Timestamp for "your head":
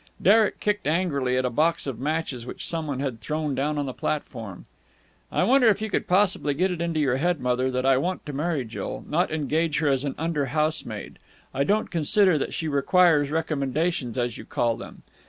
6.99-7.39